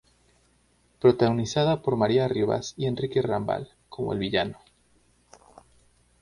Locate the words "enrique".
2.87-3.21